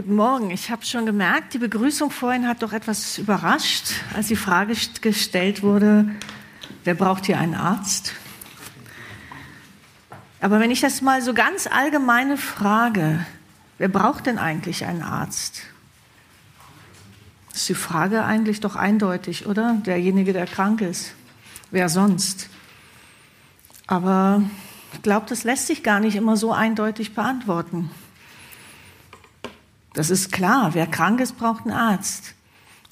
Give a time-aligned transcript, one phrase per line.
[0.00, 0.50] Guten Morgen.
[0.50, 5.62] Ich habe schon gemerkt, die Begrüßung vorhin hat doch etwas überrascht, als die Frage gestellt
[5.62, 6.08] wurde,
[6.84, 8.14] wer braucht hier einen Arzt?
[10.40, 13.26] Aber wenn ich das mal so ganz allgemeine frage,
[13.76, 15.64] wer braucht denn eigentlich einen Arzt?
[17.52, 19.82] Ist die Frage eigentlich doch eindeutig, oder?
[19.84, 21.12] Derjenige, der krank ist.
[21.70, 22.48] Wer sonst?
[23.86, 24.42] Aber
[24.94, 27.90] ich glaube, das lässt sich gar nicht immer so eindeutig beantworten.
[29.92, 32.34] Das ist klar, wer krank ist, braucht einen Arzt.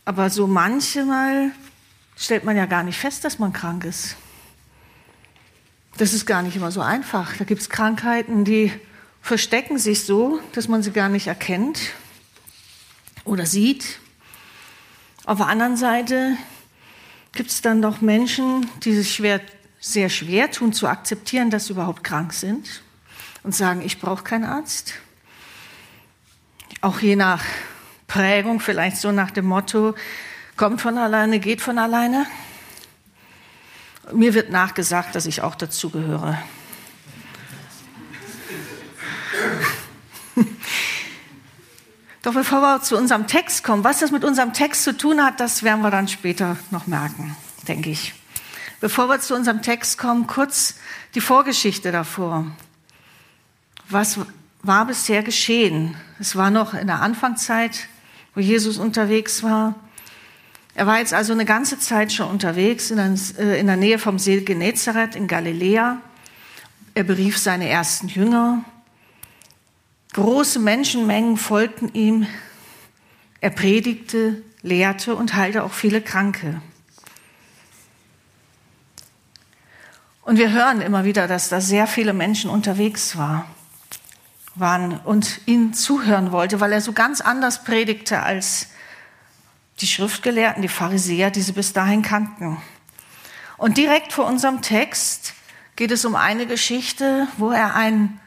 [0.04, 1.52] Aber so manchmal
[2.16, 4.16] stellt man ja gar nicht fest, dass man krank ist.
[5.96, 7.36] Das ist gar nicht immer so einfach.
[7.36, 8.72] Da gibt es Krankheiten, die
[9.20, 11.78] verstecken sich so, dass man sie gar nicht erkennt
[13.24, 13.98] oder sieht.
[15.24, 16.36] Auf der anderen Seite
[17.32, 19.40] gibt es dann doch Menschen, die sich schwer,
[19.78, 22.82] sehr schwer tun zu akzeptieren, dass sie überhaupt krank sind
[23.42, 24.94] und sagen, ich brauche keinen Arzt
[26.80, 27.42] auch je nach
[28.06, 29.94] Prägung, vielleicht so nach dem Motto,
[30.56, 32.26] kommt von alleine, geht von alleine.
[34.12, 36.38] Mir wird nachgesagt, dass ich auch dazu gehöre.
[42.22, 45.40] Doch bevor wir zu unserem Text kommen, was das mit unserem Text zu tun hat,
[45.40, 48.14] das werden wir dann später noch merken, denke ich.
[48.80, 50.76] Bevor wir zu unserem Text kommen, kurz
[51.14, 52.46] die Vorgeschichte davor.
[53.88, 54.18] Was
[54.62, 55.96] war bisher geschehen?
[56.20, 57.86] Es war noch in der Anfangszeit,
[58.34, 59.76] wo Jesus unterwegs war.
[60.74, 64.40] Er war jetzt also eine ganze Zeit schon unterwegs in äh, der Nähe vom See
[64.40, 66.00] Genezareth in Galiläa.
[66.94, 68.64] Er berief seine ersten Jünger.
[70.14, 72.26] Große Menschenmengen folgten ihm.
[73.40, 76.60] Er predigte, lehrte und heilte auch viele Kranke.
[80.22, 83.44] Und wir hören immer wieder, dass da sehr viele Menschen unterwegs waren
[84.60, 88.68] waren und ihn zuhören wollte, weil er so ganz anders predigte als
[89.80, 92.58] die Schriftgelehrten, die Pharisäer, die sie bis dahin kannten.
[93.56, 95.34] Und direkt vor unserem Text
[95.76, 98.20] geht es um eine Geschichte, wo er einen,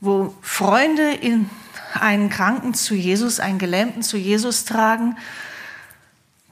[0.00, 1.50] wo Freunde in
[1.94, 5.16] einen Kranken zu Jesus, einen Gelähmten zu Jesus tragen,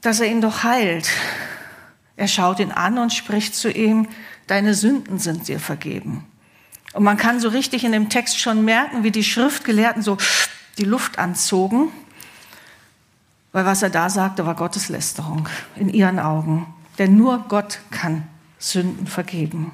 [0.01, 1.09] dass er ihn doch heilt.
[2.15, 4.07] Er schaut ihn an und spricht zu ihm,
[4.47, 6.25] deine Sünden sind dir vergeben.
[6.97, 10.17] Und man kann so richtig in dem Text schon merken, wie die Schriftgelehrten so
[10.79, 11.89] die Luft anzogen,
[13.51, 16.73] weil was er da sagte, war Gotteslästerung in ihren Augen.
[16.97, 18.23] Denn nur Gott kann
[18.57, 19.73] Sünden vergeben.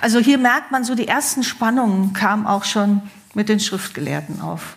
[0.00, 3.02] Also hier merkt man so, die ersten Spannungen kamen auch schon
[3.34, 4.76] mit den Schriftgelehrten auf.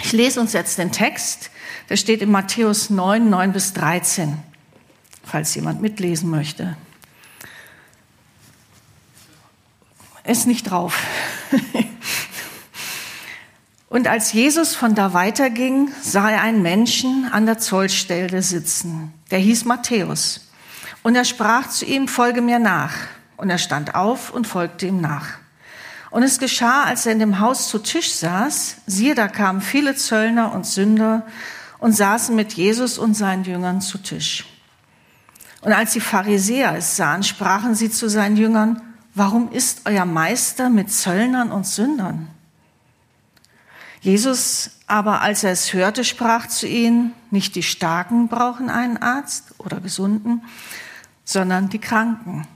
[0.00, 1.52] Ich lese uns jetzt den Text,
[1.88, 4.38] der steht in Matthäus 9, 9 bis 13,
[5.22, 6.76] falls jemand mitlesen möchte.
[10.24, 10.96] Ist nicht drauf.
[13.88, 19.12] Und als Jesus von da weiterging, sah er einen Menschen an der Zollstelle sitzen.
[19.30, 20.48] Der hieß Matthäus.
[21.02, 22.94] Und er sprach zu ihm, folge mir nach.
[23.36, 25.26] Und er stand auf und folgte ihm nach.
[26.10, 29.94] Und es geschah, als er in dem Haus zu Tisch saß, siehe, da kamen viele
[29.94, 31.26] Zöllner und Sünder
[31.78, 34.46] und saßen mit Jesus und seinen Jüngern zu Tisch.
[35.62, 38.80] Und als die Pharisäer es sahen, sprachen sie zu seinen Jüngern,
[39.14, 42.28] warum ist euer Meister mit Zöllnern und Sündern?
[44.00, 49.54] Jesus aber, als er es hörte, sprach zu ihnen, nicht die Starken brauchen einen Arzt
[49.58, 50.42] oder Gesunden,
[51.24, 52.46] sondern die Kranken.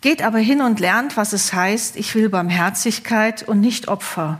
[0.00, 4.38] Geht aber hin und lernt, was es heißt, ich will Barmherzigkeit und nicht Opfer,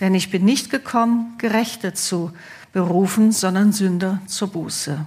[0.00, 2.32] denn ich bin nicht gekommen, Gerechte zu
[2.72, 5.04] berufen, sondern Sünder zur Buße.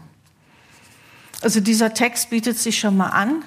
[1.41, 3.43] Also dieser Text bietet sich schon mal an,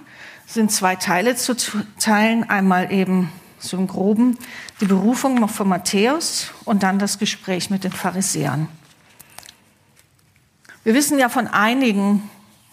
[0.47, 1.57] sind zwei Teile zu
[1.99, 2.49] teilen.
[2.49, 4.39] Einmal eben so im Groben
[4.81, 8.69] die Berufung von Matthäus und dann das Gespräch mit den Pharisäern.
[10.85, 12.29] Wir wissen ja von einigen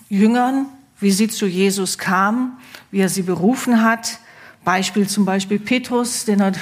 [0.10, 0.66] Jüngern,
[1.00, 2.58] wie sie zu Jesus kamen,
[2.92, 4.20] wie er sie berufen hat.
[4.66, 6.54] Beispiel zum Beispiel Petrus, den er,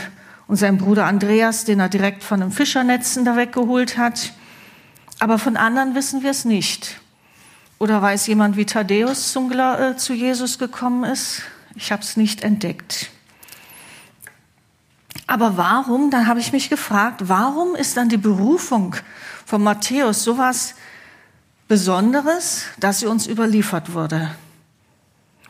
[0.48, 4.34] und sein Bruder Andreas, den er direkt von den Fischernetzen da weggeholt hat.
[5.20, 7.00] Aber von anderen wissen wir es nicht.
[7.80, 11.44] Oder weiß jemand, wie Thaddäus zum, äh, zu Jesus gekommen ist?
[11.76, 13.12] Ich habe es nicht entdeckt.
[15.28, 18.96] Aber warum, dann habe ich mich gefragt, warum ist dann die Berufung
[19.46, 20.76] von Matthäus sowas
[21.68, 24.32] Besonderes, dass sie uns überliefert wurde.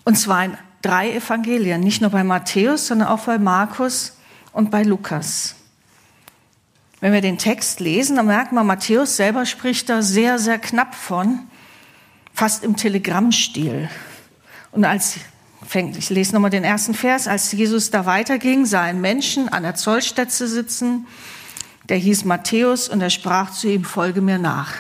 [0.04, 4.18] Und zwar in drei Evangelien, nicht nur bei Matthäus, sondern auch bei Markus
[4.52, 5.56] und bei Lukas.
[7.00, 10.96] Wenn wir den Text lesen, dann merkt man, Matthäus selber spricht da sehr, sehr knapp
[10.96, 11.48] von,
[12.38, 13.90] fast im Telegrammstil.
[14.72, 15.16] Und als
[15.66, 19.64] fängt, ich lese nochmal den ersten Vers, als Jesus da weiterging, sah ein Menschen an
[19.64, 21.08] der Zollstätte sitzen,
[21.90, 24.76] der hieß Matthäus und er sprach zu ihm, folge mir nach.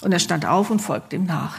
[0.00, 1.58] Und er stand auf und folgte ihm nach.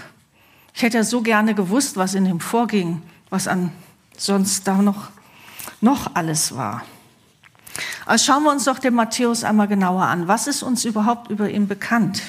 [0.74, 3.72] Ich hätte ja so gerne gewusst, was in ihm vorging, was an
[4.18, 5.10] sonst da noch,
[5.80, 6.82] noch alles war.
[8.08, 10.28] Also schauen wir uns doch den Matthäus einmal genauer an.
[10.28, 12.24] Was ist uns überhaupt über ihn bekannt?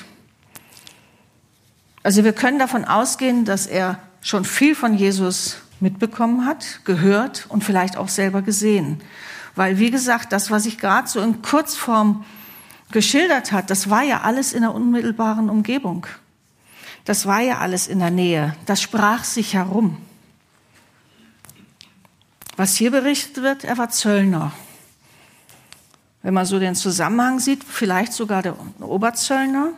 [2.03, 7.65] Also wir können davon ausgehen, dass er schon viel von Jesus mitbekommen hat, gehört und
[7.65, 9.01] vielleicht auch selber gesehen.
[9.55, 12.25] Weil, wie gesagt, das, was ich gerade so in Kurzform
[12.91, 16.07] geschildert hat, das war ja alles in der unmittelbaren Umgebung.
[17.05, 18.55] Das war ja alles in der Nähe.
[18.67, 19.99] Das sprach sich herum.
[22.57, 24.53] Was hier berichtet wird, er war Zöllner.
[26.23, 29.73] Wenn man so den Zusammenhang sieht, vielleicht sogar der Oberzöllner,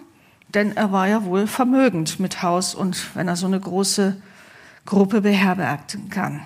[0.54, 4.20] denn er war ja wohl vermögend mit Haus und wenn er so eine große
[4.86, 6.42] Gruppe beherbergen kann.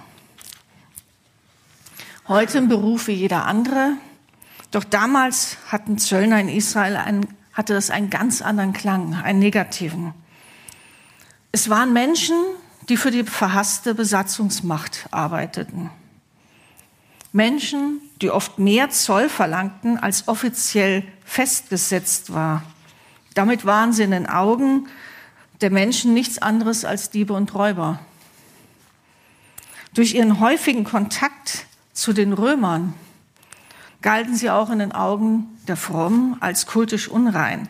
[2.27, 3.93] Heute ein Beruf wie jeder andere,
[4.71, 10.13] doch damals hatten Zöllner in Israel einen, hatte das einen ganz anderen Klang, einen negativen.
[11.53, 12.37] Es waren Menschen,
[12.89, 15.91] die für die verhasste Besatzungsmacht arbeiteten.
[17.33, 22.63] Menschen, die oft mehr Zoll verlangten, als offiziell festgesetzt war.
[23.39, 24.89] Damit waren sie in den Augen
[25.61, 28.01] der Menschen nichts anderes als Diebe und Räuber.
[29.95, 32.95] Durch ihren häufigen Kontakt zu den Römern
[34.03, 37.69] galten sie auch in den Augen der Frommen als kultisch unrein,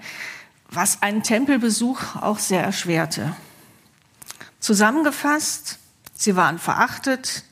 [0.70, 3.36] was einen Tempelbesuch auch sehr erschwerte.
[4.60, 5.78] Zusammengefasst,
[6.14, 7.44] sie waren verachtet,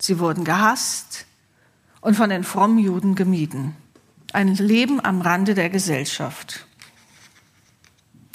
[0.00, 1.24] sie wurden gehasst,
[2.00, 3.76] und von den frommen Juden gemieden.
[4.32, 6.66] Ein Leben am Rande der Gesellschaft.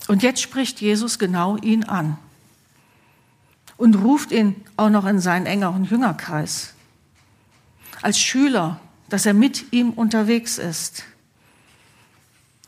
[0.07, 2.18] Und jetzt spricht Jesus genau ihn an
[3.78, 6.74] und ruft ihn auch noch in seinen engeren Jüngerkreis.
[8.02, 8.80] Als Schüler,
[9.10, 11.04] dass er mit ihm unterwegs ist.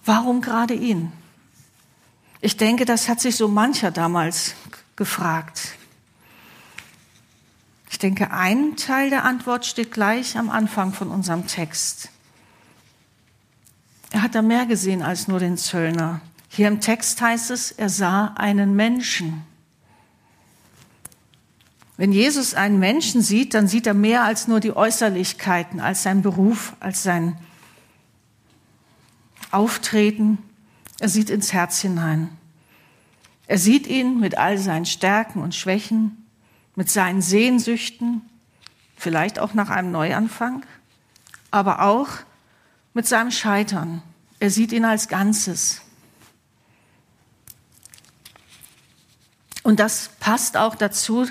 [0.06, 1.12] Warum gerade ihn?
[2.42, 4.56] Ich denke, das hat sich so mancher damals
[4.96, 5.74] gefragt.
[7.90, 12.10] Ich denke, ein Teil der Antwort steht gleich am Anfang von unserem Text.
[14.12, 16.22] Er hat da mehr gesehen als nur den Zöllner.
[16.58, 19.46] Hier im Text heißt es, er sah einen Menschen.
[21.98, 26.24] Wenn Jesus einen Menschen sieht, dann sieht er mehr als nur die Äußerlichkeiten, als sein
[26.24, 27.38] Beruf, als sein
[29.52, 30.40] Auftreten.
[31.00, 32.30] Er sieht ins Herz hinein.
[33.46, 36.26] Er sieht ihn mit all seinen Stärken und Schwächen
[36.76, 38.24] mit seinen Sehnsüchten,
[38.96, 40.66] vielleicht auch nach einem Neuanfang,
[41.52, 42.10] aber auch
[42.96, 44.02] mit seinem Scheitern.
[44.40, 45.84] Er sieht ihn als Ganzes.
[49.68, 51.28] Und das passt auch dazu,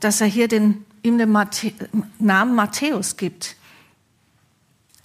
[0.00, 1.72] dass er hier den, ihm den Matthä
[2.18, 3.54] Namen Matthäus gibt.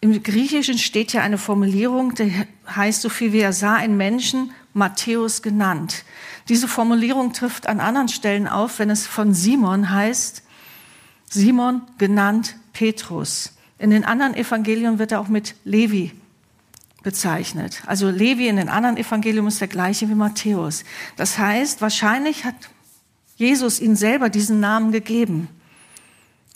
[0.02, 2.34] Im Griechischen steht ja eine Formulierung, die
[2.68, 6.06] heißt so viel wie er sah einen Menschen Matthäus genannt.
[6.50, 10.42] Diese Formulierung trifft an anderen Stellen auf, wenn es von Simon heißt,
[11.30, 13.52] Simon genannt Petrus.
[13.78, 16.14] In den anderen Evangelien wird er auch mit Levi
[17.06, 17.84] bezeichnet.
[17.86, 20.84] Also Levi in den anderen Evangelien ist der gleiche wie Matthäus.
[21.16, 22.56] Das heißt, wahrscheinlich hat
[23.38, 25.48] Jesus ihn selber diesen Namen gegeben.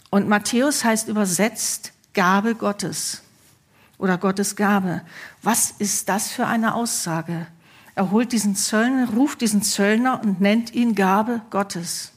[0.10, 3.22] Und Matthäus heißt übersetzt Gabe Gottes
[4.00, 5.02] oder Gottes Gabe.
[5.44, 7.46] Was ist das für eine Aussage?
[7.94, 12.12] Er holt diesen Zöllner, ruft diesen Zöllner und nennt ihn Gabe Gottes.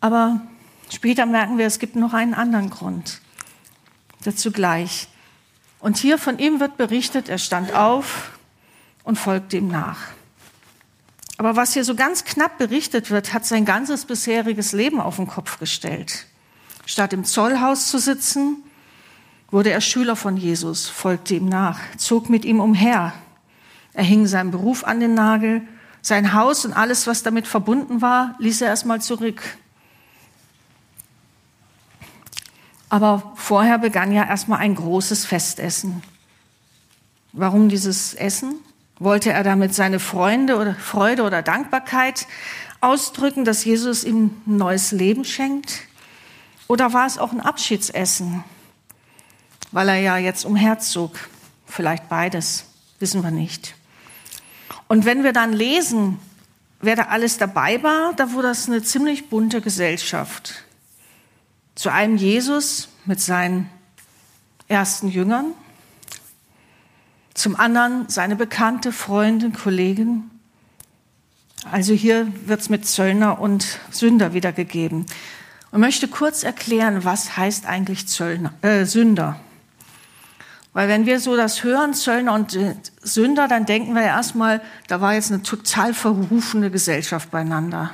[0.00, 0.40] Aber
[0.88, 3.20] später merken wir, es gibt noch einen anderen Grund.
[4.24, 5.08] Dazu gleich.
[5.80, 8.32] Und hier von ihm wird berichtet, er stand auf
[9.04, 9.98] und folgte ihm nach.
[11.36, 15.28] Aber was hier so ganz knapp berichtet wird, hat sein ganzes bisheriges Leben auf den
[15.28, 16.26] Kopf gestellt.
[16.84, 18.56] Statt im Zollhaus zu sitzen,
[19.50, 23.12] wurde er Schüler von Jesus, folgte ihm nach, zog mit ihm umher.
[23.94, 25.62] Er hing seinen Beruf an den Nagel,
[26.02, 29.42] sein Haus und alles, was damit verbunden war, ließ er erstmal zurück.
[32.88, 36.02] Aber vorher begann ja erstmal ein großes Festessen.
[37.32, 38.56] Warum dieses Essen?
[38.98, 42.26] Wollte er damit seine Freunde oder Freude oder Dankbarkeit
[42.80, 45.80] ausdrücken, dass Jesus ihm ein neues Leben schenkt?
[46.66, 48.42] Oder war es auch ein Abschiedsessen?
[49.72, 51.18] weil er ja jetzt umherzog.
[51.66, 52.64] Vielleicht beides,
[52.98, 53.74] wissen wir nicht.
[54.86, 56.18] Und wenn wir dann lesen,
[56.80, 60.64] wer da alles dabei war, da wurde das eine ziemlich bunte Gesellschaft.
[61.78, 63.70] Zu einem Jesus mit seinen
[64.66, 65.54] ersten Jüngern,
[67.34, 70.28] zum anderen seine bekannte Freundin, Kollegin.
[71.70, 75.06] Also hier wird es mit Zöllner und Sünder wiedergegeben.
[75.70, 79.38] Und möchte kurz erklären, was heißt eigentlich Zöllner, äh, Sünder.
[80.72, 85.00] Weil wenn wir so das hören, Zöllner und äh, Sünder, dann denken wir erstmal, da
[85.00, 87.92] war jetzt eine total verrufene Gesellschaft beieinander.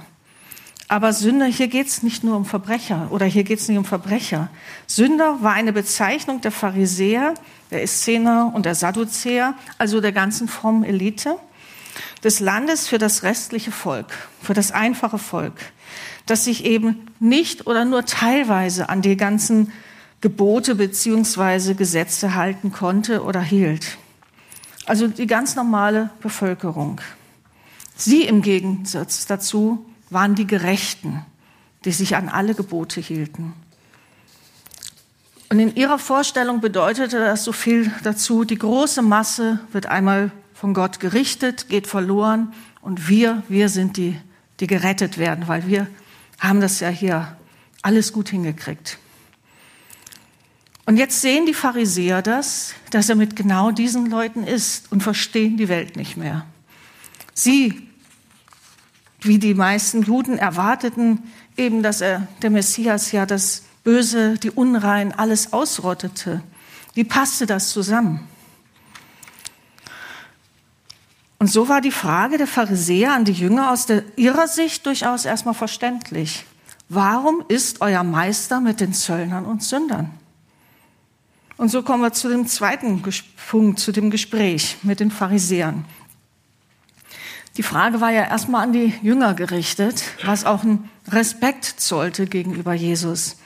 [0.94, 3.84] Aber Sünder, hier geht es nicht nur um Verbrecher oder hier geht es nicht um
[3.84, 4.48] Verbrecher.
[4.86, 7.34] Sünder war eine Bezeichnung der Pharisäer,
[7.72, 11.36] der Essener und der Sadduzäer, also der ganzen frommen Elite
[12.22, 14.06] des Landes für das restliche Volk,
[14.40, 15.54] für das einfache Volk,
[16.26, 19.72] das sich eben nicht oder nur teilweise an die ganzen
[20.20, 23.98] Gebote beziehungsweise Gesetze halten konnte oder hielt.
[24.86, 27.00] Also die ganz normale Bevölkerung.
[27.96, 31.24] Sie im Gegensatz dazu waren die Gerechten,
[31.84, 33.54] die sich an alle Gebote hielten.
[35.50, 40.74] Und in ihrer Vorstellung bedeutete das so viel dazu, die große Masse wird einmal von
[40.74, 44.18] Gott gerichtet, geht verloren und wir, wir sind die,
[44.60, 45.86] die gerettet werden, weil wir
[46.40, 47.36] haben das ja hier
[47.82, 48.98] alles gut hingekriegt.
[50.86, 55.56] Und jetzt sehen die Pharisäer das, dass er mit genau diesen Leuten ist und verstehen
[55.56, 56.44] die Welt nicht mehr.
[57.32, 57.88] Sie,
[59.24, 61.22] wie die meisten Juden erwarteten,
[61.56, 66.42] eben, dass er, der Messias ja das Böse, die Unrein, alles ausrottete.
[66.94, 68.20] Wie passte das zusammen?
[71.38, 75.24] Und so war die Frage der Pharisäer an die Jünger aus der, ihrer Sicht durchaus
[75.24, 76.46] erstmal verständlich.
[76.88, 80.10] Warum ist euer Meister mit den Zöllnern und Sündern?
[81.56, 83.02] Und so kommen wir zu dem zweiten
[83.50, 85.84] Punkt, zu dem Gespräch mit den Pharisäern.
[87.56, 92.74] Die Frage war ja erstmal an die Jünger gerichtet, was auch ein Respekt zollte gegenüber
[92.74, 93.36] Jesus.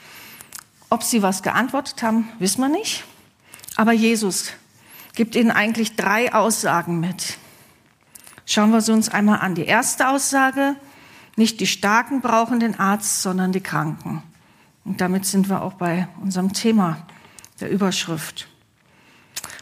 [0.88, 3.05] Ob sie was geantwortet haben, wissen wir nicht.
[3.77, 4.53] Aber Jesus
[5.15, 7.37] gibt ihnen eigentlich drei Aussagen mit.
[8.47, 9.55] Schauen wir sie uns einmal an.
[9.55, 10.77] Die erste Aussage,
[11.37, 14.23] nicht die Starken brauchen den Arzt, sondern die Kranken.
[14.87, 17.07] Und damit sind wir auch bei unserem Thema
[17.61, 18.49] der Überschrift.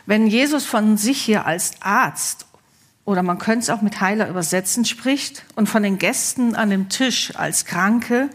[0.06, 2.45] Wenn Jesus von sich hier als Arzt
[3.06, 6.90] oder man könnte es auch mit Heiler übersetzen spricht und von den Gästen an dem
[6.90, 8.28] Tisch als Kranke,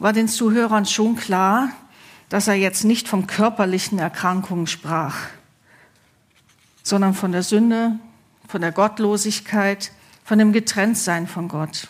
[0.00, 1.70] war den Zuhörern schon klar,
[2.28, 5.16] dass er jetzt nicht von körperlichen Erkrankungen sprach,
[6.82, 7.98] sondern von der Sünde,
[8.46, 9.92] von der Gottlosigkeit,
[10.24, 11.88] von dem Getrenntsein von Gott.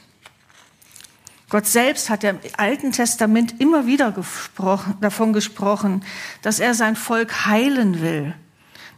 [1.49, 6.05] Gott selbst hat ja im Alten Testament immer wieder gesprochen, davon gesprochen,
[6.43, 8.35] dass er sein Volk heilen will.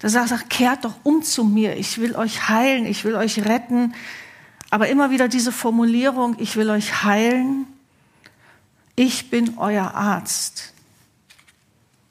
[0.01, 3.45] Da sagt er, kehrt doch um zu mir, ich will euch heilen, ich will euch
[3.45, 3.95] retten.
[4.71, 7.67] Aber immer wieder diese Formulierung, ich will euch heilen,
[8.97, 10.73] ich bin euer Arzt.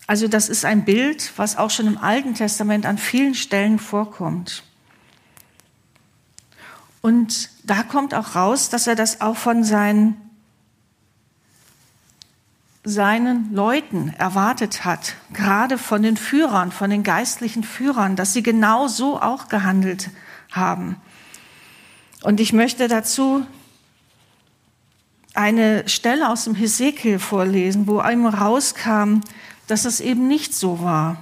[0.05, 4.63] Also das ist ein Bild, was auch schon im Alten Testament an vielen Stellen vorkommt.
[7.01, 10.28] Und da kommt auch raus, dass er das auch von seinen
[12.89, 18.87] seinen Leuten erwartet hat, gerade von den Führern, von den geistlichen Führern, dass sie genau
[18.87, 20.09] so auch gehandelt
[20.51, 20.97] haben.
[22.23, 23.45] Und ich möchte dazu
[25.33, 29.21] eine Stelle aus dem Hesekiel vorlesen, wo einmal rauskam,
[29.67, 31.17] dass es eben nicht so war.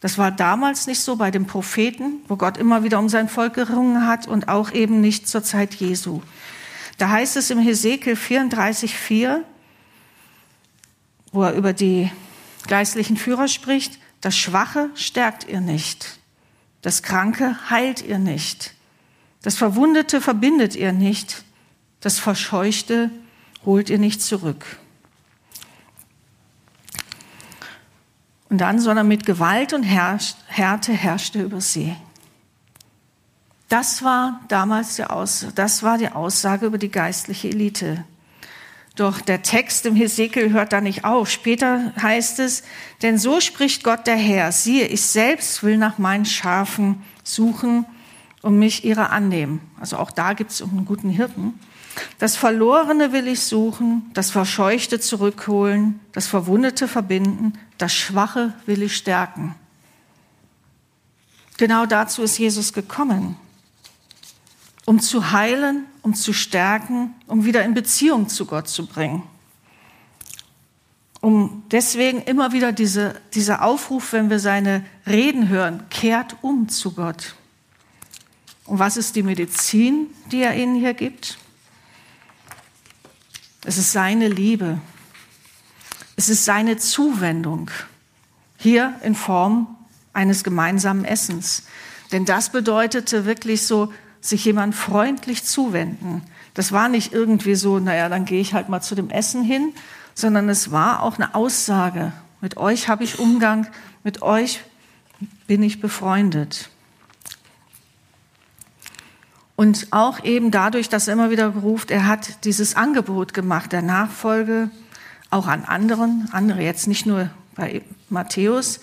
[0.00, 3.54] Das war damals nicht so bei den Propheten, wo Gott immer wieder um sein Volk
[3.54, 6.22] gerungen hat und auch eben nicht zur Zeit Jesu.
[6.98, 9.42] Da heißt es im Hesekiel 34,4,
[11.32, 12.10] wo er über die
[12.66, 16.18] geistlichen Führer spricht, das Schwache stärkt ihr nicht,
[16.82, 18.74] das Kranke heilt ihr nicht,
[19.42, 21.44] das Verwundete verbindet ihr nicht,
[22.00, 23.10] das Verscheuchte
[23.64, 24.64] holt ihr nicht zurück.
[28.48, 31.94] Und dann, sondern mit Gewalt und Härte herrschte über sie.
[33.68, 38.04] Das war damals die Aussage, das war die Aussage über die geistliche Elite.
[38.98, 41.30] Doch der Text im Hesekiel hört da nicht auf.
[41.30, 42.64] Später heißt es,
[43.00, 47.86] denn so spricht Gott der Herr, siehe, ich selbst will nach meinen Schafen suchen
[48.42, 49.60] und mich ihrer annehmen.
[49.78, 51.60] Also auch da gibt es einen guten Hirten.
[52.18, 58.96] Das Verlorene will ich suchen, das Verscheuchte zurückholen, das Verwundete verbinden, das Schwache will ich
[58.96, 59.54] stärken.
[61.56, 63.36] Genau dazu ist Jesus gekommen
[64.88, 69.22] um zu heilen, um zu stärken, um wieder in Beziehung zu Gott zu bringen.
[71.20, 76.92] Um deswegen immer wieder diese, dieser Aufruf, wenn wir seine Reden hören, kehrt um zu
[76.92, 77.34] Gott.
[78.64, 81.38] Und was ist die Medizin, die er ihnen hier gibt?
[83.64, 84.80] Es ist seine Liebe.
[86.16, 87.70] Es ist seine Zuwendung.
[88.56, 89.76] Hier in Form
[90.12, 91.64] eines gemeinsamen Essens.
[92.12, 96.22] Denn das bedeutete wirklich so, sich jemand freundlich zuwenden.
[96.54, 99.72] Das war nicht irgendwie so, naja, dann gehe ich halt mal zu dem Essen hin,
[100.14, 102.12] sondern es war auch eine Aussage.
[102.40, 103.66] Mit euch habe ich Umgang,
[104.02, 104.60] mit euch
[105.46, 106.70] bin ich befreundet.
[109.56, 113.82] Und auch eben dadurch, dass er immer wieder ruft, er hat dieses Angebot gemacht der
[113.82, 114.70] Nachfolge
[115.30, 118.80] auch an anderen, andere jetzt nicht nur bei Matthäus,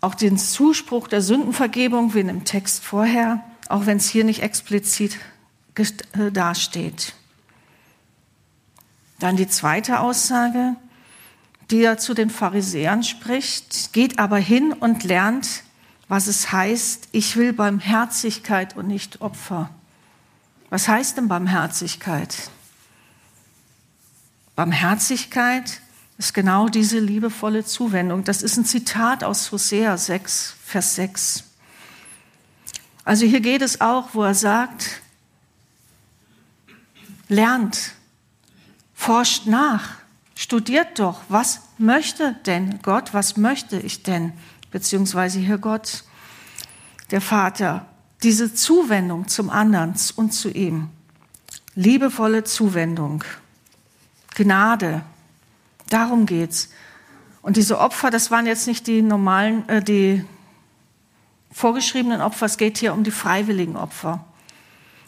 [0.00, 4.42] auch den Zuspruch der Sündenvergebung wie in dem Text vorher, auch wenn es hier nicht
[4.42, 5.18] explizit
[5.76, 7.14] äh, dasteht.
[9.18, 10.76] Dann die zweite Aussage,
[11.70, 15.64] die er zu den Pharisäern spricht, geht aber hin und lernt,
[16.08, 19.70] was es heißt, ich will Barmherzigkeit und nicht Opfer.
[20.70, 22.50] Was heißt denn Barmherzigkeit?
[24.56, 25.80] Barmherzigkeit
[26.16, 28.24] ist genau diese liebevolle Zuwendung.
[28.24, 31.44] Das ist ein Zitat aus Hosea 6, Vers 6.
[33.08, 35.00] Also hier geht es auch, wo er sagt,
[37.28, 37.92] lernt,
[38.92, 39.92] forscht nach,
[40.34, 44.34] studiert doch, was möchte denn Gott, was möchte ich denn,
[44.70, 46.04] beziehungsweise hier Gott,
[47.10, 47.86] der Vater,
[48.22, 50.90] diese Zuwendung zum anderen und zu ihm,
[51.74, 53.24] liebevolle Zuwendung,
[54.34, 55.00] Gnade,
[55.88, 56.68] darum geht's.
[57.40, 60.26] Und diese Opfer, das waren jetzt nicht die normalen, äh, die
[61.50, 64.24] vorgeschriebenen Opfer, es geht hier um die freiwilligen Opfer.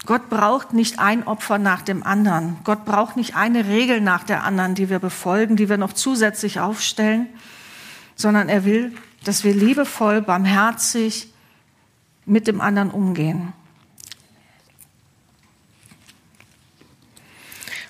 [0.07, 2.57] Gott braucht nicht ein Opfer nach dem anderen.
[2.65, 6.59] Gott braucht nicht eine Regel nach der anderen, die wir befolgen, die wir noch zusätzlich
[6.59, 7.29] aufstellen,
[8.17, 8.95] sondern er will,
[9.25, 11.33] dass wir liebevoll, barmherzig
[12.25, 13.53] mit dem anderen umgehen.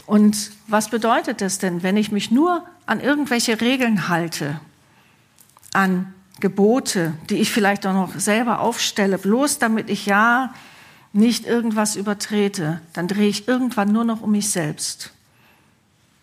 [0.07, 4.61] Und was bedeutet das denn, wenn ich mich nur an irgendwelche Regeln halte,
[5.72, 10.53] an Gebote, die ich vielleicht auch noch selber aufstelle, bloß damit ich ja
[11.12, 15.12] nicht irgendwas übertrete, dann drehe ich irgendwann nur noch um mich selbst.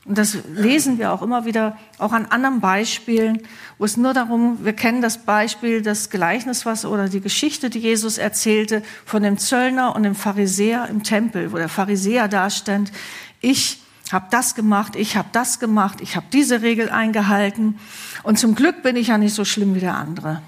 [0.05, 3.41] Und das lesen wir auch immer wieder, auch an anderen Beispielen,
[3.77, 7.79] wo es nur darum, wir kennen das Beispiel, das Gleichnis was oder die Geschichte, die
[7.79, 12.93] Jesus erzählte von dem Zöllner und dem Pharisäer im Tempel, wo der Pharisäer dastand,
[13.41, 13.81] ich
[14.13, 17.79] habe das gemacht, ich habe das gemacht, ich habe diese Regel eingehalten
[18.23, 20.41] und zum Glück bin ich ja nicht so schlimm wie der andere.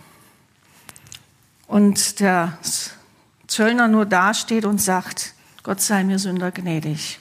[1.67, 2.57] Und der
[3.47, 7.19] Zöllner nur dasteht und sagt, Gott sei mir Sünder gnädig.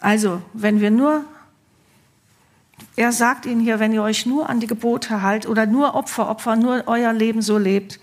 [0.00, 1.24] Also, wenn wir nur,
[2.96, 6.28] er sagt ihnen hier, wenn ihr euch nur an die Gebote haltet oder nur Opfer,
[6.28, 8.00] Opfer, nur euer Leben so lebt,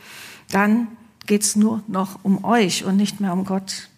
[0.52, 0.88] dann
[1.26, 3.90] geht es nur noch um euch und nicht mehr um Gott.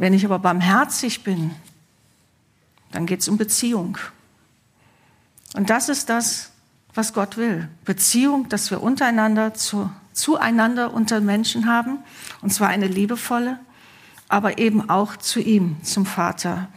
[0.00, 1.50] Wenn ich aber barmherzig bin,
[2.90, 3.98] dann geht es um Beziehung.
[5.52, 6.52] Und das ist das,
[6.94, 7.68] was Gott will.
[7.84, 11.98] Beziehung, dass wir untereinander zu, zueinander unter Menschen haben,
[12.40, 13.60] und zwar eine liebevolle,
[14.26, 16.68] aber eben auch zu ihm, zum Vater.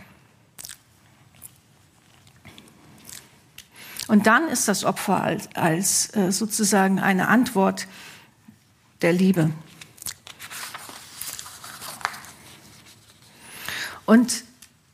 [4.10, 7.88] Und dann ist das Opfer als, als äh, sozusagen eine Antwort
[9.02, 9.52] der Liebe.
[14.06, 14.44] Und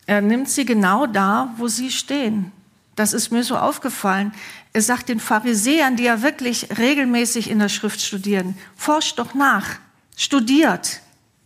[0.06, 2.52] er nimmt sie genau da, wo sie stehen.
[2.96, 4.34] Das ist mir so aufgefallen.
[4.74, 9.78] Er sagt den Pharisäern, die ja wirklich regelmäßig in der Schrift studieren, forscht doch nach,
[10.18, 11.02] studiert,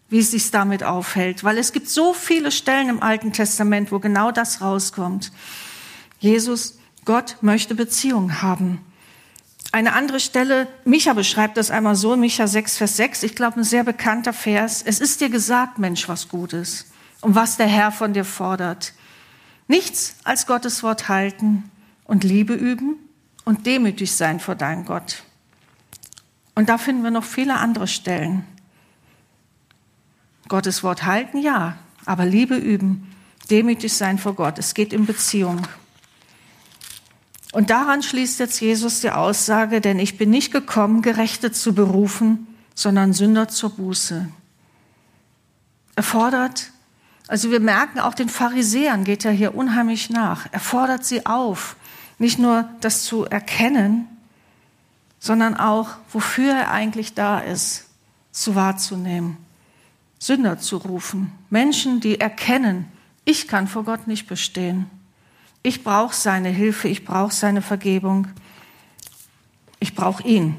[0.10, 4.00] wie es sich damit aufhält, weil es gibt so viele Stellen im Alten Testament, wo
[4.00, 5.32] genau das rauskommt.
[6.20, 8.80] Jesus, Gott möchte Beziehung haben.
[9.72, 13.64] Eine andere Stelle, Micha beschreibt das einmal so, Micha 6, Vers 6, ich glaube, ein
[13.64, 14.82] sehr bekannter Vers.
[14.86, 16.86] Es ist dir gesagt, Mensch, was Gutes
[17.24, 18.94] und was der Herr von dir fordert.
[19.68, 21.72] Nichts als Gottes Wort halten
[22.04, 22.98] und Liebe üben
[23.46, 25.24] und demütig sein vor deinem Gott.
[26.54, 28.46] Und da finden wir noch viele andere Stellen.
[30.50, 33.16] Gottes Wort halten, ja, aber Liebe üben,
[33.50, 34.60] demütig sein vor Gott.
[34.60, 35.66] Es geht in Beziehung.
[37.54, 42.48] Und daran schließt jetzt Jesus die Aussage, denn ich bin nicht gekommen, Gerechte zu berufen,
[42.76, 44.28] sondern Sünder zur Buße.
[45.96, 46.73] Er fordert
[47.28, 50.48] also wir merken, auch den Pharisäern geht er hier unheimlich nach.
[50.52, 51.76] Er fordert sie auf,
[52.20, 54.08] nicht nur das zu erkennen,
[55.20, 57.86] sondern auch, wofür er eigentlich da ist,
[58.32, 59.38] zu wahrzunehmen.
[60.20, 61.32] Sünder zu rufen.
[61.50, 62.86] Menschen, die erkennen,
[63.26, 64.90] ich kann vor Gott nicht bestehen.
[65.62, 68.28] Ich brauche seine Hilfe, ich brauche seine Vergebung.
[69.80, 70.58] Ich brauche ihn.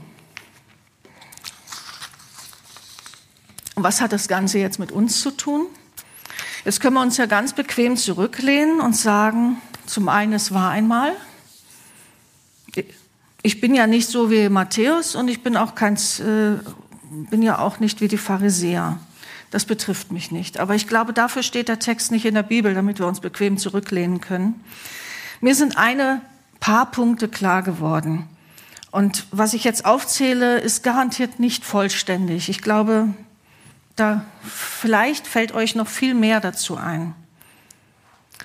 [3.77, 5.67] was hat das Ganze jetzt mit uns zu tun?
[6.65, 11.13] Jetzt können wir uns ja ganz bequem zurücklehnen und sagen, zum einen, es war einmal.
[13.43, 16.57] Ich bin ja nicht so wie Matthäus und ich bin auch kein, äh,
[17.29, 18.99] bin ja auch nicht wie die Pharisäer.
[19.51, 20.59] Das betrifft mich nicht.
[20.59, 23.59] Aber ich glaube, dafür steht der Text nicht in der Bibel, damit wir uns bequem
[23.59, 24.59] zurücklehnen können.
[25.43, 26.23] Mir sind eine
[26.61, 28.27] paar Punkte klar geworden.
[28.91, 32.49] Und was ich jetzt aufzähle, ist garantiert nicht vollständig.
[32.49, 33.13] Ich glaube,
[33.97, 34.25] da
[34.85, 37.15] vielleicht fällt euch noch viel mehr dazu ein.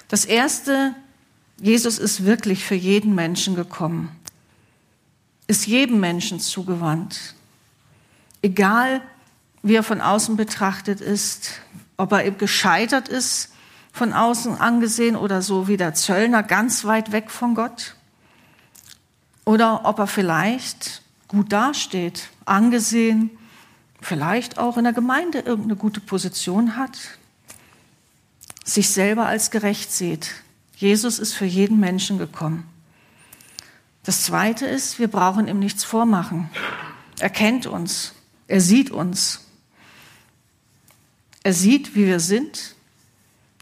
[0.08, 0.96] Das erste,
[1.60, 4.10] Jesus ist wirklich für jeden Menschen gekommen,
[5.48, 7.36] ist jedem Menschen zugewandt.
[8.42, 9.02] Egal,
[9.64, 11.60] wie er von außen betrachtet ist,
[11.98, 13.52] ob er gescheitert ist,
[13.92, 17.96] von außen angesehen oder so wie der Zöllner ganz weit weg von Gott,
[19.44, 23.30] oder ob er vielleicht gut dasteht, angesehen,
[24.02, 26.98] vielleicht auch in der Gemeinde irgendeine gute Position hat,
[28.64, 30.32] sich selber als gerecht sieht.
[30.76, 32.68] Jesus ist für jeden Menschen gekommen.
[34.04, 36.50] Das Zweite ist, wir brauchen ihm nichts vormachen.
[37.20, 38.14] Er kennt uns,
[38.48, 39.42] er sieht uns.
[41.44, 42.76] Er sieht, wie wir sind,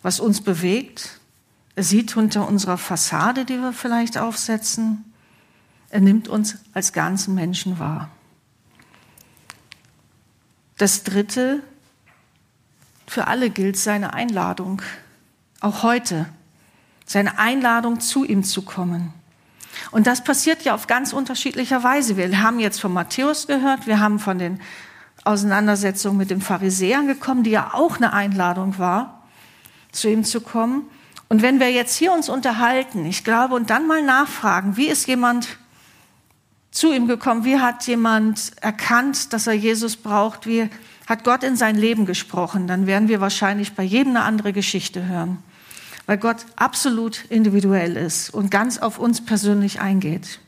[0.02, 1.20] was uns bewegt.
[1.76, 5.14] Er sieht unter unserer Fassade, die wir vielleicht aufsetzen.
[5.90, 8.10] Er nimmt uns als ganzen Menschen wahr.
[10.78, 11.64] Das Dritte,
[13.08, 14.82] für alle gilt seine Einladung,
[15.60, 16.28] auch heute,
[17.06, 19.14] seine Einladung zu ihm zu kommen.
[19.92, 22.18] Und das passiert ja auf ganz unterschiedlicher Weise.
[22.18, 24.60] Wir haben jetzt von Matthäus gehört, wir haben von den
[25.24, 29.24] Auseinandersetzungen mit den Pharisäern gekommen, die ja auch eine Einladung war,
[29.92, 30.84] zu ihm zu kommen.
[31.28, 35.08] Und wenn wir jetzt hier uns unterhalten, ich glaube, und dann mal nachfragen, wie ist
[35.08, 35.58] jemand
[36.78, 37.44] zu ihm gekommen?
[37.44, 40.46] Wie hat jemand erkannt, dass er Jesus braucht?
[40.46, 40.70] Wie
[41.08, 42.68] hat Gott in sein Leben gesprochen?
[42.68, 45.40] Dann werden wir wahrscheinlich bei jedem eine andere Geschichte hören,
[46.06, 50.40] weil Gott absolut individuell ist und ganz auf uns persönlich eingeht.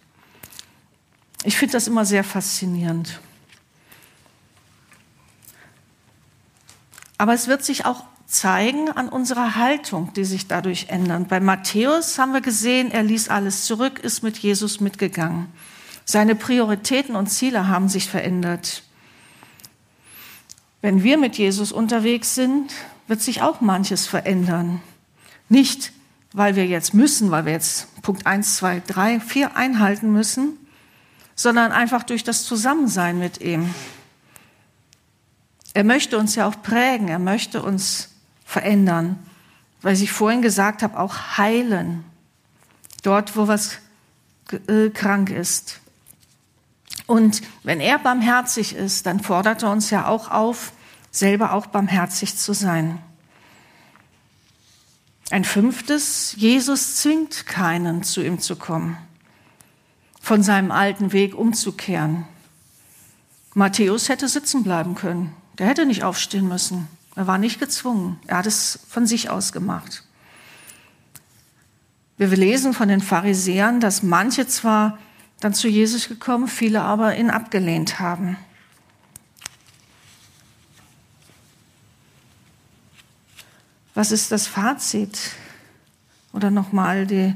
[1.44, 3.20] Ich finde das immer sehr faszinierend.
[7.18, 11.28] Aber es wird sich auch zeigen an unserer Haltung, die sich dadurch ändert.
[11.28, 15.48] Bei Matthäus haben wir gesehen, er ließ alles zurück, ist mit Jesus mitgegangen.
[16.12, 18.82] Seine Prioritäten und Ziele haben sich verändert.
[20.82, 22.74] Wenn wir mit Jesus unterwegs sind,
[23.06, 24.82] wird sich auch manches verändern.
[25.50, 25.92] Nicht,
[26.34, 30.58] weil wir jetzt müssen, weil wir jetzt Punkt 1, 2, 3, 4 einhalten müssen,
[31.36, 33.72] sondern einfach durch das Zusammensein mit ihm.
[35.76, 38.10] Er möchte uns ja auch prägen, er möchte uns
[38.46, 39.20] verändern,
[39.84, 42.04] weil ich vorhin gesagt habe, auch heilen.
[43.04, 43.78] Dort, wo was
[44.68, 45.79] äh, krank ist.
[47.10, 50.74] Und wenn er barmherzig ist, dann fordert er uns ja auch auf,
[51.10, 53.00] selber auch barmherzig zu sein.
[55.32, 58.96] Ein fünftes, Jesus zwingt keinen, zu ihm zu kommen,
[60.22, 62.28] von seinem alten Weg umzukehren.
[63.56, 65.36] Matthäus hätte sitzen bleiben können.
[65.58, 66.88] Der hätte nicht aufstehen müssen.
[67.16, 68.20] Er war nicht gezwungen.
[68.28, 70.04] Er hat es von sich aus gemacht.
[72.18, 75.00] Wir lesen von den Pharisäern, dass manche zwar
[75.40, 78.38] dann zu Jesus gekommen, viele aber ihn abgelehnt haben.
[83.96, 85.18] Was ist das Fazit?
[86.32, 87.34] Oder nochmal die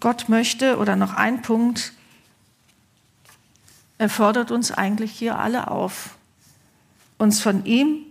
[0.00, 1.92] Gott möchte oder noch ein Punkt.
[3.98, 6.16] Er fordert uns eigentlich hier alle auf,
[7.18, 8.06] uns von ihm,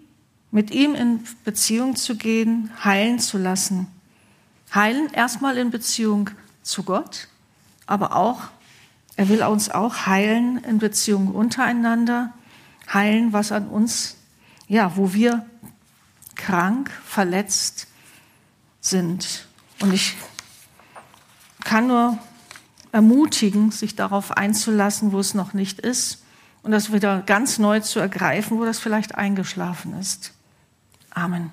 [0.52, 3.88] mit ihm in Beziehung zu gehen, heilen zu lassen.
[4.74, 6.30] Heilen erstmal in Beziehung
[6.62, 7.28] zu Gott
[7.90, 8.42] aber auch,
[9.16, 12.32] er will uns auch heilen in Beziehungen untereinander,
[12.94, 14.16] heilen, was an uns,
[14.68, 15.46] ja, wo wir
[16.36, 17.88] krank, verletzt
[18.80, 19.48] sind.
[19.82, 20.16] Und ich
[21.64, 22.20] kann nur
[22.92, 26.24] ermutigen, sich darauf einzulassen, wo es noch nicht ist
[26.62, 30.32] und das wieder ganz neu zu ergreifen, wo das vielleicht eingeschlafen ist.
[31.10, 31.52] Amen.